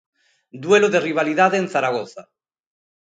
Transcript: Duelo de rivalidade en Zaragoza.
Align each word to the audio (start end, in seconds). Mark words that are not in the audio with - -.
Duelo 0.63 0.87
de 0.93 0.99
rivalidade 1.07 1.57
en 1.59 1.67
Zaragoza. 1.73 2.21